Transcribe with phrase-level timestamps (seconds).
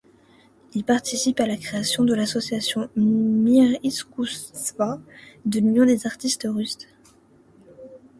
[0.73, 4.99] Il participe à la création de l'association Mir iskousstva,
[5.45, 6.87] de l'Union des artistes russes.